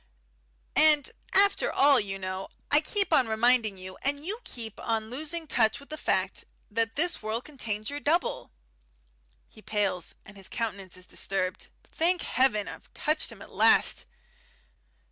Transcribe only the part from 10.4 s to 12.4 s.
countenance is disturbed. Thank